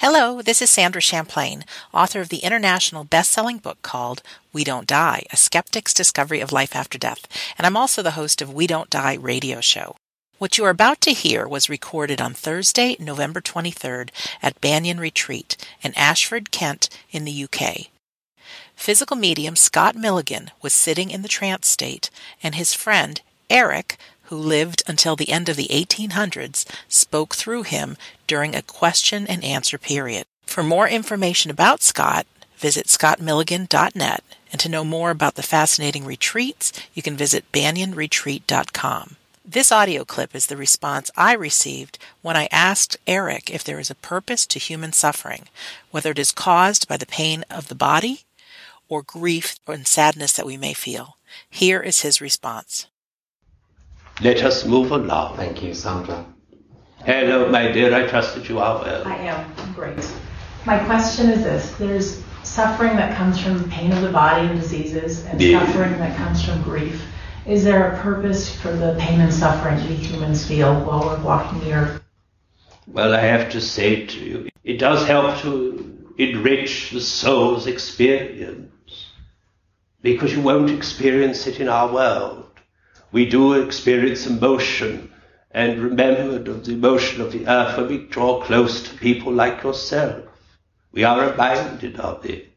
[0.00, 5.24] Hello, this is Sandra Champlain, author of the international best-selling book called We Don't Die:
[5.32, 7.26] A Skeptic's Discovery of Life After Death,
[7.58, 9.96] and I'm also the host of We Don't Die radio show.
[10.38, 15.56] What you are about to hear was recorded on Thursday, November 23rd at Banyan Retreat
[15.82, 17.88] in Ashford, Kent, in the UK.
[18.76, 22.08] Physical medium Scott Milligan was sitting in the trance state,
[22.40, 23.20] and his friend,
[23.50, 23.96] Eric,
[24.28, 29.42] who lived until the end of the 1800s, spoke through him during a question and
[29.42, 30.24] answer period.
[30.46, 32.26] For more information about Scott,
[32.56, 39.16] visit scottmilligan.net, and to know more about the fascinating retreats, you can visit banyanretreat.com.
[39.44, 43.90] This audio clip is the response I received when I asked Eric if there is
[43.90, 45.48] a purpose to human suffering,
[45.90, 48.24] whether it is caused by the pain of the body
[48.90, 51.16] or grief and sadness that we may feel.
[51.48, 52.88] Here is his response.
[54.20, 55.36] Let us move along.
[55.36, 56.26] Thank you, Sandra.
[57.04, 57.94] Hello, my dear.
[57.94, 59.06] I trust that you are well.
[59.06, 59.52] I am.
[59.58, 60.10] I'm great.
[60.66, 65.24] My question is this there's suffering that comes from pain of the body and diseases,
[65.26, 65.64] and Yeah.
[65.64, 67.00] suffering that comes from grief.
[67.46, 71.60] Is there a purpose for the pain and suffering we humans feel while we're walking
[71.60, 72.02] the earth?
[72.88, 79.06] Well, I have to say to you, it does help to enrich the soul's experience
[80.02, 82.44] because you won't experience it in our world.
[83.10, 85.12] We do experience emotion
[85.50, 89.62] and remembered of the emotion of the earth when we draw close to people like
[89.62, 90.24] yourself.
[90.92, 92.48] We are reminded of it.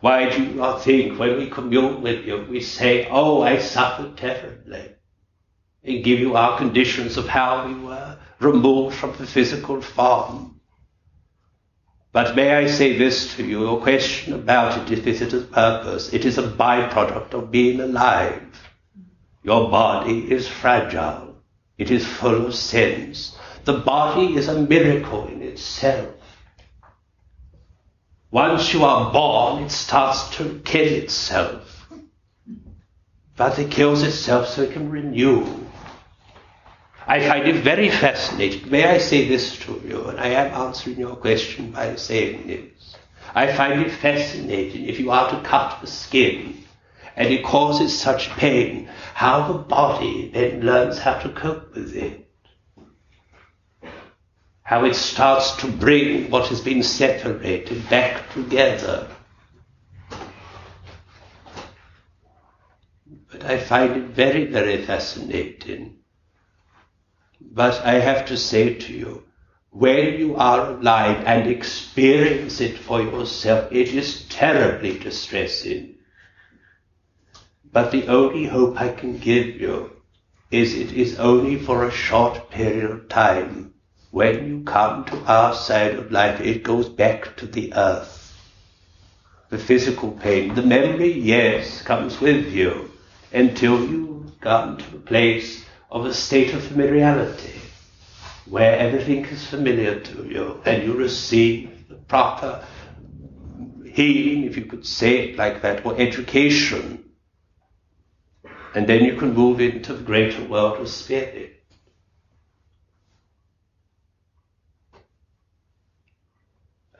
[0.00, 4.16] Why do you not think when we commune with you, we say, Oh, I suffered
[4.16, 4.92] terribly,
[5.82, 10.60] and give you our conditions of how we were removed from the physical form?
[12.12, 15.40] But may I say this to you, your question about it, if it is a
[15.42, 18.47] purpose, it is a byproduct of being alive.
[19.48, 21.34] Your body is fragile.
[21.78, 23.34] It is full of sins.
[23.64, 26.10] The body is a miracle in itself.
[28.30, 31.88] Once you are born, it starts to kill itself.
[33.36, 35.46] But it kills itself so it can renew.
[37.06, 38.70] I find it very fascinating.
[38.70, 40.08] May I say this to you?
[40.08, 42.96] And I am answering your question by saying this.
[43.34, 46.67] I find it fascinating if you are to cut the skin
[47.16, 52.28] and it causes such pain, how the body then learns how to cope with it.
[54.62, 59.08] How it starts to bring what has been separated back together.
[63.30, 65.98] But I find it very, very fascinating.
[67.40, 69.24] But I have to say to you,
[69.70, 75.97] when you are alive and experience it for yourself, it is terribly distressing.
[77.70, 79.90] But the only hope I can give you
[80.50, 83.74] is it is only for a short period of time.
[84.10, 88.34] When you come to our side of life, it goes back to the earth.
[89.50, 92.90] The physical pain, the memory, yes, comes with you
[93.32, 97.60] until you've come to a place of a state of familiarity
[98.46, 102.64] where everything is familiar to you and you receive the proper
[103.84, 107.04] healing, if you could say it like that, or education
[108.74, 111.54] and then you can move into the greater world of spirit.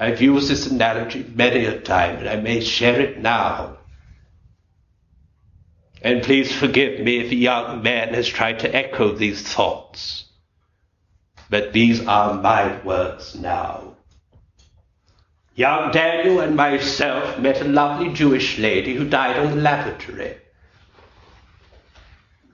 [0.01, 3.79] I've used this analogy many a time, and I may share it now.
[6.01, 10.27] And please forgive me if a young man has tried to echo these thoughts.
[11.51, 13.97] But these are my words now.
[15.57, 20.37] Young Daniel and myself met a lovely Jewish lady who died on the lavatory.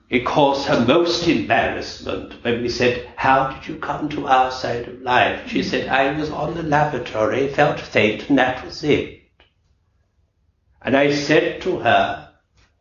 [0.07, 4.87] It caused her most embarrassment when we said, How did you come to our side
[4.87, 5.49] of life?
[5.49, 5.69] She mm-hmm.
[5.69, 9.23] said, I was on the lavatory, felt faint, and that was it.
[10.79, 12.29] And I said to her,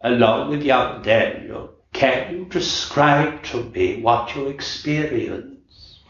[0.02, 6.00] along with young Daniel, Can you describe to me what you experience?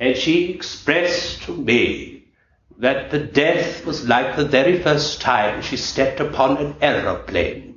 [0.00, 2.28] And she expressed to me
[2.78, 7.71] that the death was like the very first time she stepped upon an aeroplane.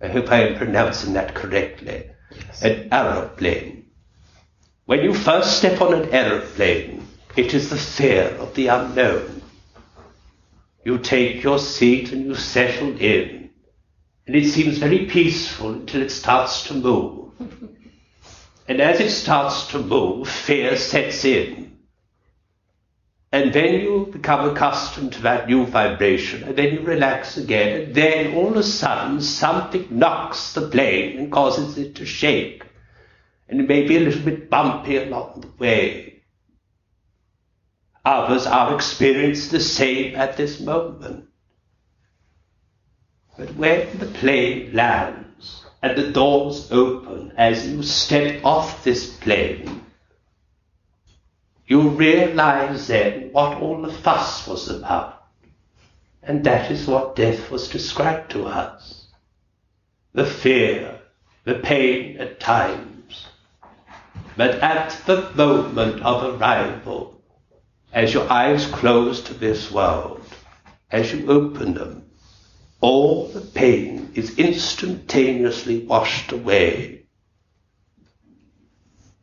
[0.00, 2.10] I hope I am pronouncing that correctly.
[2.30, 2.62] Yes.
[2.62, 3.86] An aeroplane.
[4.86, 7.06] When you first step on an aeroplane,
[7.36, 9.42] it is the fear of the unknown.
[10.84, 13.50] You take your seat and you settle in,
[14.26, 17.32] and it seems very peaceful until it starts to move.
[18.66, 21.63] And as it starts to move, fear sets in.
[23.34, 27.92] And then you become accustomed to that new vibration, and then you relax again, and
[27.92, 32.64] then all of a sudden something knocks the plane and causes it to shake.
[33.48, 36.22] And it may be a little bit bumpy along the way.
[38.04, 41.26] Others are experiencing the same at this moment.
[43.36, 49.83] But when the plane lands and the doors open as you step off this plane,
[51.66, 55.24] you realize then what all the fuss was about.
[56.22, 59.06] And that is what death was described to us.
[60.12, 61.00] The fear,
[61.44, 63.26] the pain at times.
[64.36, 67.22] But at the moment of arrival,
[67.92, 70.26] as your eyes close to this world,
[70.90, 72.10] as you open them,
[72.80, 77.03] all the pain is instantaneously washed away.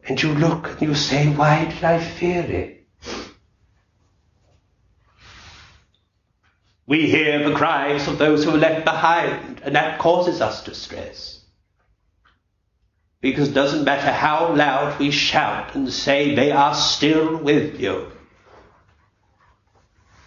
[0.07, 2.77] And you look and you say, why did I fear it?
[6.87, 11.39] We hear the cries of those who are left behind, and that causes us distress.
[13.21, 18.11] Because it doesn't matter how loud we shout and say they are still with you.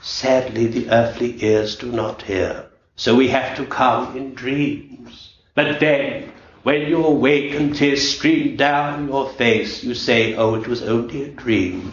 [0.00, 2.70] Sadly, the earthly ears do not hear.
[2.94, 5.34] So we have to come in dreams.
[5.54, 6.32] But then,
[6.64, 11.24] when you awake and tears stream down your face, you say, oh, it was only
[11.24, 11.92] a dream.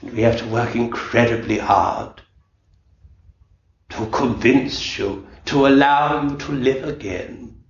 [0.00, 2.22] And we have to work incredibly hard
[3.90, 7.62] to convince you, to allow you to live again.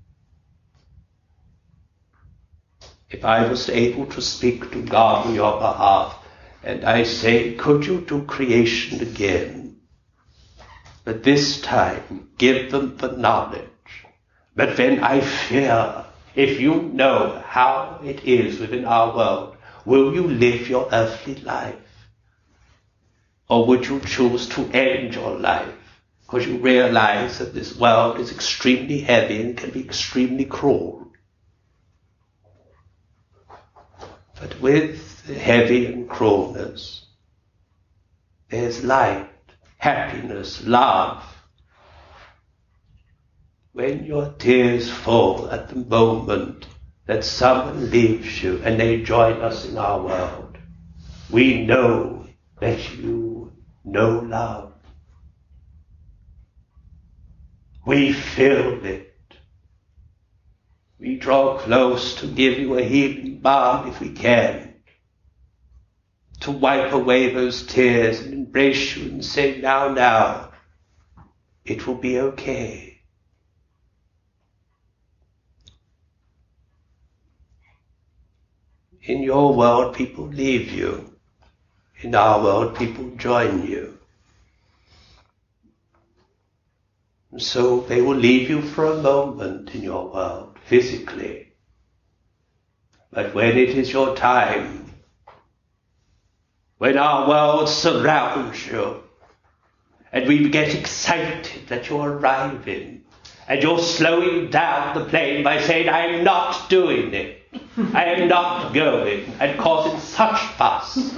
[3.10, 6.16] If I was able to speak to God on your behalf,
[6.62, 9.80] and I say, could you do creation again?
[11.04, 13.71] But this time, give them the knowledge.
[14.54, 16.04] But then I fear,
[16.34, 21.76] if you know how it is within our world, will you live your earthly life?
[23.48, 25.74] Or would you choose to end your life
[26.22, 31.12] because you realize that this world is extremely heavy and can be extremely cruel?
[34.40, 37.06] But with the heavy and cruelness,
[38.48, 39.28] there's light
[39.78, 41.24] happiness, love.
[43.72, 46.66] When your tears fall at the moment
[47.06, 50.58] that someone leaves you and they join us in our world,
[51.30, 52.26] we know
[52.60, 53.52] that you
[53.84, 54.74] know love.
[57.86, 59.14] We feel it.
[60.98, 64.72] We draw close to give you a healing balm if we can
[66.42, 70.50] to wipe away those tears and embrace you and say, now, now,
[71.64, 72.91] it will be okay.
[79.02, 81.14] In your world, people leave you.
[82.00, 83.98] In our world, people join you.
[87.38, 91.52] So they will leave you for a moment in your world, physically.
[93.10, 94.82] But when it is your time
[96.82, 99.04] when our world surrounds you
[100.12, 103.04] and we get excited that you're arriving
[103.46, 107.41] and you're slowing down the plane by saying, I am not doing it.
[107.94, 111.14] I am not going and causing such fuss.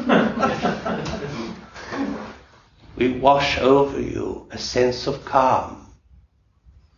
[2.96, 5.86] we wash over you a sense of calm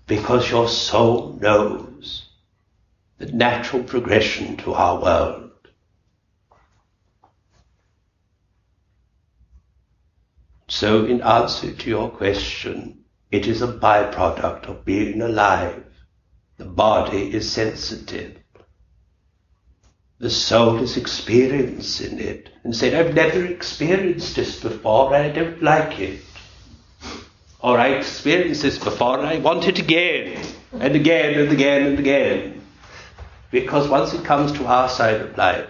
[0.07, 2.29] because your soul knows
[3.19, 5.51] the natural progression to our world.
[10.69, 15.85] So in answer to your question, it is a byproduct of being alive.
[16.59, 18.39] The body is sensitive.
[20.19, 25.63] The soul is experiencing it and saying, I've never experienced this before and I don't
[25.63, 26.21] like it.
[27.61, 30.43] Or I experienced this before and I want it again
[30.73, 32.63] and again and again and again.
[33.51, 35.69] Because once it comes to our side of life,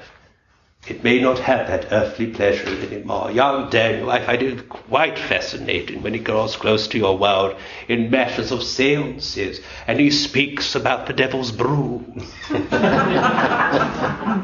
[0.88, 3.33] it may not have that earthly pleasure anymore.
[3.33, 7.57] Young Daniel, I find it quite fascinating when he grows close to your world
[7.88, 12.05] in matters of seances and he speaks about the devil's brew.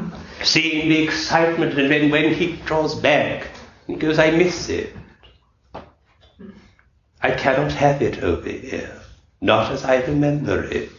[0.53, 3.47] Seeing the excitement and then when he draws back,
[3.87, 4.95] he goes, I miss it.
[7.19, 9.01] I cannot have it over here,
[9.41, 10.91] not as I remember it.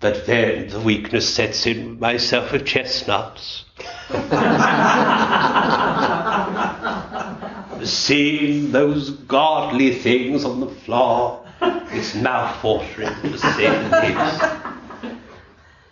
[0.00, 3.66] But then the weakness sets in myself with chestnuts.
[7.86, 14.69] Seeing those godly things on the floor, it's mouth-watering to least.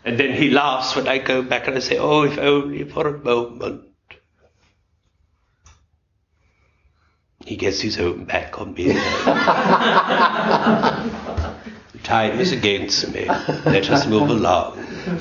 [0.08, 3.06] And then he laughs when I go back and I say, oh, if only for
[3.06, 3.82] a moment.
[7.44, 8.94] He gets his own back on me.
[12.04, 13.26] Time is against me.
[13.26, 14.78] Let us move along.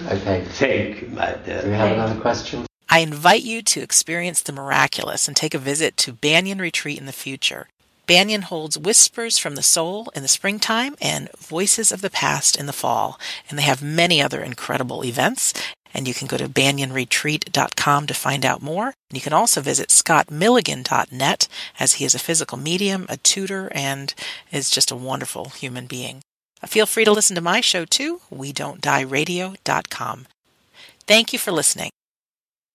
[0.08, 0.46] Okay.
[0.46, 1.64] Thank you, my dear.
[1.64, 2.66] Do we have another question?
[2.88, 7.08] I invite you to experience the miraculous and take a visit to Banyan Retreat in
[7.08, 7.68] the future.
[8.08, 12.66] Banyan holds Whispers from the Soul in the springtime and Voices of the Past in
[12.66, 15.54] the fall, and they have many other incredible events.
[15.94, 18.94] And you can go to banyanretreat.com to find out more.
[19.12, 21.48] You can also visit scottmilligan.net
[21.80, 24.14] as he is a physical medium, a tutor, and
[24.52, 26.22] is just a wonderful human being.
[26.64, 30.28] Uh, feel free to listen to my show too, we don't die radio.com.
[31.08, 31.90] Thank you for listening.